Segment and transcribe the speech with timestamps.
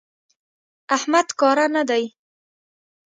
[0.95, 2.03] احمد کاره نه دی.